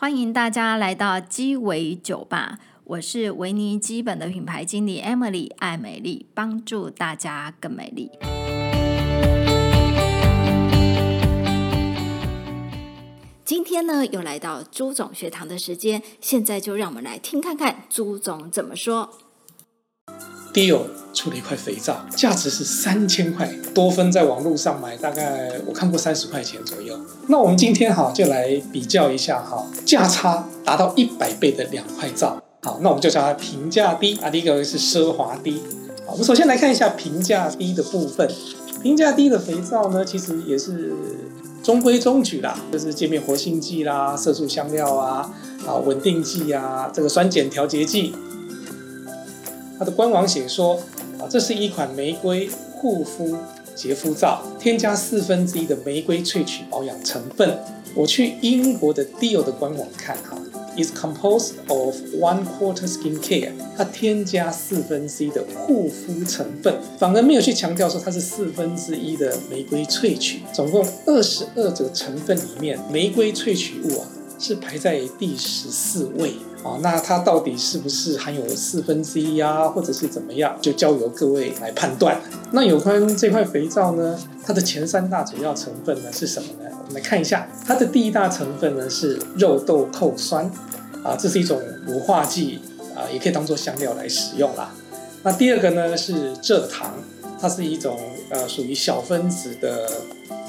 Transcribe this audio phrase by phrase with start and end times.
[0.00, 8.10] 欢迎大家来到鸡尾酒吧，我是维尼基本的品牌经理 Emily 爱美丽，帮助大家更美丽。
[13.44, 19.18] 今天呢，又来到朱总学堂的时间，现在就让我们来听看看朱总怎么说。
[20.54, 20.88] Dior
[21.20, 26.98] 出了一块肥皂，价值是三千块，多芬在网络上买，大概我看过三十块钱左右。
[27.28, 32.42] 那我们今天哈就来比较一下哈，价差达到一百倍的两块皂。
[32.62, 35.60] 好，那我们就叫它平价低啊，第一个是奢华低。
[36.06, 38.26] 好，我们首先来看一下平价低的部分。
[38.82, 40.94] 平价低的肥皂呢，其实也是
[41.62, 45.30] 中规中矩啦，就是界面活性剂啦、色素香料啊、
[45.66, 48.14] 啊稳定剂啊、这个酸碱调节剂。
[49.78, 50.78] 它的官网写说，
[51.28, 53.36] 这是一款玫瑰护肤
[53.74, 57.58] 洁肤皂，添加四分之一的玫瑰萃取保养成分。
[57.94, 60.38] 我去英国的 Dior 的官网看哈
[60.76, 70.40] ，is composed of one quarter skin care，它添加四分之一的护肤成分，反而没有去强调说它是四分之一的玫瑰萃取。
[70.52, 74.06] 总共二十二种成分里面，玫瑰萃取物啊
[74.38, 76.34] 是排在第十四位。
[76.62, 82.20] 啊，那它到底是不是含有四分之一啊，或者是怎么样，就交由各位来判断。
[82.52, 86.70] 那有关这块肥皂呢，它的前三大主要成分呢是什么呢？
[86.86, 90.44] 我们来看一下，它的第一大成分呢是肉豆蔻酸，
[91.02, 92.60] 啊，这是一种乳化剂，
[92.94, 94.74] 啊，也可以当做香料来使用啦。
[95.22, 96.92] 那第二个呢是蔗糖，
[97.40, 99.90] 它是一种呃属于小分子的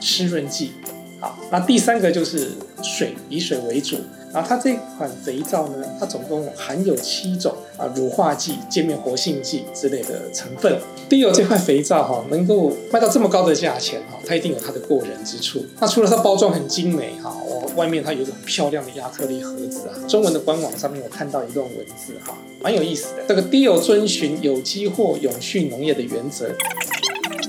[0.00, 0.72] 湿润剂。
[1.18, 2.50] 好，那第三个就是
[2.82, 3.96] 水，以水为主。
[4.34, 10.76] 然后它这款肥皂呢，它总共含有七种啊乳化剂、界面活性剂之类的成分。
[11.08, 15.64] Dior 这块肥皂哈，能够卖到这么高的价钱哈，它一定有它的过人之处。
[15.78, 23.22] 那除了它包装很精美哈，我外面它有一种漂亮的亚克力盒子啊，中文的官网上面我看到一段文字哈，蛮有意思的。
[23.28, 26.50] 这个 Dior 遵循有机或永续农业的原则，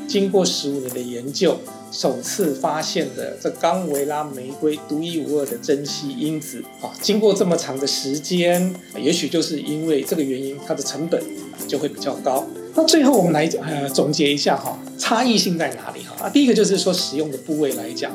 [0.07, 1.57] 经过十五年的研究。
[1.91, 11.23] 首次发现的这冈维拉玫瑰独一无二的珍稀因子啊，经过这么长的时间，也许就是因为这个原因，它的成本
[11.69, 12.45] 就会比较高。
[12.73, 16.25] 那最后我们来呃总结一下哈，差异性在哪里哈？
[16.25, 18.11] 啊，第一个就是说使用的部位来讲，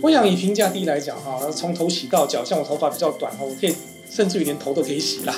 [0.00, 3.74] 我想以平价低来讲哈，从头洗到脚，像我头发比较短哈，我可以
[4.08, 5.34] 甚至于连头都可以洗啦。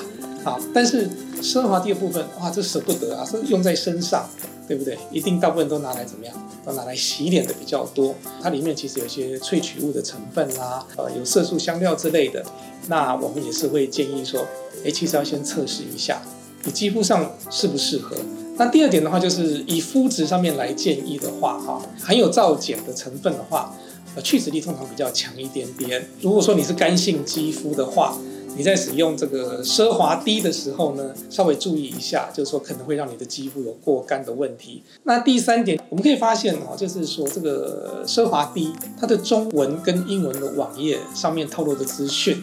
[0.47, 1.11] 好，但是
[1.43, 4.29] 奢华第二部分哇，这舍不得啊，是用在身上。
[4.69, 4.99] 对不对？
[5.13, 6.35] 一定大部分都拿来怎么样？
[6.65, 8.13] 都拿来洗脸的比较多。
[8.43, 12.45] 它里面其实有一些萃取物的成分啦，呃，有色素香料之类的。
[12.89, 14.45] 那我们也是会建议说，
[14.85, 16.21] 哎，其实要先测试一下
[16.65, 18.17] 你肌肤上适不适合。
[18.57, 23.73] 那第二点的话，就是以肤质上面来建议的话，哈，含有皂碱的成分的话，
[24.17, 26.05] 呃，去脂力通常比较强一点点。
[26.21, 28.19] 如果说你是干性肌肤的话，
[28.57, 34.83] 你在使用这个奢华低的时候呢，稍微注意一下，就是说可能会让你的肌肤有过干的问题。
[35.05, 42.43] 那第三点，我们可以发现啊，就是说这个奢华低，它的中文跟英文的网页上面透露的资讯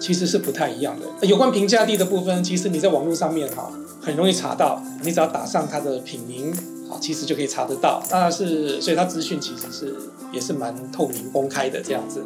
[0.00, 1.26] 其实是不太一样的。
[1.26, 3.70] 有关平价低的部分，其实你在网络上面哈
[4.00, 6.50] 很容易查到，你只要打上它的品名
[6.90, 8.02] 啊，其实就可以查得到。
[8.10, 9.94] 那是所以它资讯其实是
[10.32, 12.24] 也是蛮透明公开的这样子。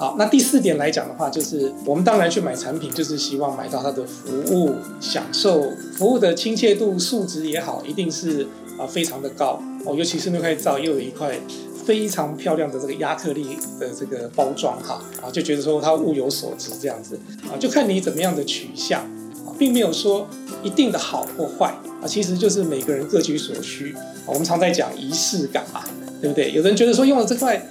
[0.00, 9.94] 好，那第四点来讲的话，就是我们当然去买产品，就是希望买到它的服务，享受服务的亲切度、素质也好，一定是啊非常的高哦。
[9.94, 11.38] 尤其是那块皂又有一块
[11.84, 19.02] 非常漂亮的这个亚克力的这个包装哈，啊就觉得说它物有所值这样子啊，就看你怎么样的取向
[19.44, 20.26] 啊，并没有说
[20.62, 23.94] 一定的好或坏啊，其实就是每个人各取所需。
[24.24, 25.84] 我们常在讲仪式感嘛，
[26.22, 26.50] 对不对？
[26.52, 27.62] 有人觉得说用了这块。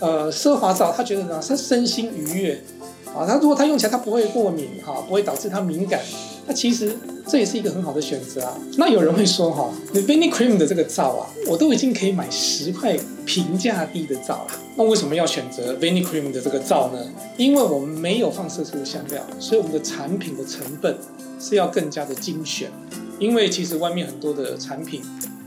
[0.00, 2.60] 呃，奢华皂，他觉得呢，他身心愉悦，
[3.14, 6.00] 啊，他如果他用起来他不会过敏，哈，不会导致他敏感，
[6.46, 6.94] 那其实
[7.26, 8.58] 这也是一个很好的选择啊。
[8.76, 16.98] 那有人会说，哈，Vanicream 的这个皂啊，我都已经可以买十块平价低的皂了，那为什么要选择 Vanicream 的这个皂呢？
[17.36, 20.98] 因为我们没有放色素香料，所以我们的产品的成分
[21.40, 22.70] 是要更加的精选，
[23.18, 25.02] 因为其实外面很多的产品。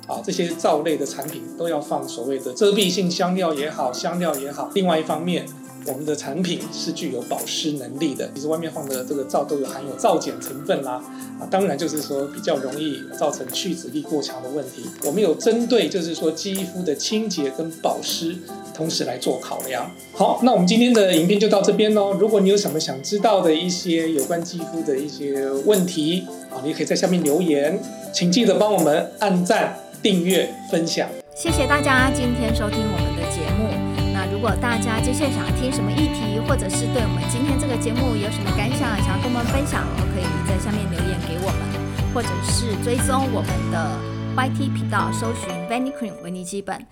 [0.08, 4.72] 啊，这些皂类的产品都要放所谓的遮蔽性香料也好，香料也好。
[4.74, 5.46] 另外一方面，
[5.86, 8.30] 我们的产品是具有保湿能力的。
[8.34, 11.04] 其实外面放的这个皂都有含有皂碱成分啦，
[11.40, 14.86] 啊，当然就是说比较容易造成去脂力过强的问题。
[15.06, 18.34] 我们有针对就是说肌肤的清洁跟保湿，
[18.74, 19.92] 同时来做考量。
[20.14, 22.14] 好，那我们今天的影片就到这边喽。
[22.14, 27.78] 如果你有什么想知道的一些有关肌肤的一些问题，啊，你可以在下面留言，
[28.14, 29.78] 请记得帮我们按赞。
[30.02, 33.74] 订阅分享，谢谢大家今天收听我们的节目。
[34.14, 44.00] 那如果大家接下来想听什么议题，或者是对我们今天这个节目有什么感想，想要跟我们分享，都可以在下面留言给我们，或者是追踪我们的
[44.36, 46.86] YT 频道，搜寻 Vanicream 维尼基本。